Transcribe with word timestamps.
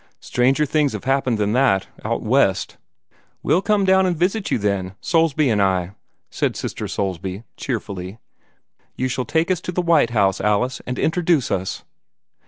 Stranger 0.19 0.65
things 0.65 0.93
have 0.93 1.03
happened 1.03 1.37
than 1.37 1.51
that, 1.51 1.85
out 2.03 2.23
West!" 2.23 2.77
"We'll 3.43 3.61
come 3.61 3.85
down 3.85 4.07
and 4.07 4.17
visit 4.17 4.49
you 4.49 4.57
then, 4.57 4.95
Soulsby 4.99 5.47
and 5.51 5.61
I," 5.61 5.91
said 6.31 6.55
Sister 6.55 6.87
Soulsby, 6.87 7.43
cheerfully. 7.55 8.17
"You 8.95 9.07
shall 9.07 9.25
take 9.25 9.51
us 9.51 9.61
to 9.61 9.71
the 9.71 9.79
White 9.83 10.09
House, 10.09 10.41
Alice, 10.41 10.81
and 10.87 10.97
introduce 10.97 11.51
us." 11.51 11.83